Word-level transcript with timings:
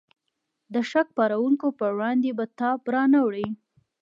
د 0.73 0.75
شک 0.89 1.07
پارونکو 1.17 1.67
په 1.79 1.85
وړاندې 1.95 2.29
به 2.37 2.45
تاب 2.59 2.79
را 2.93 3.03
نه 3.13 3.19
وړي. 3.25 3.47